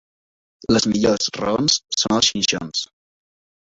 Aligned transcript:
Les 0.77 0.87
millors 0.93 1.29
raons 1.43 1.79
són 2.01 2.19
els 2.21 2.35
xinxons. 2.35 2.87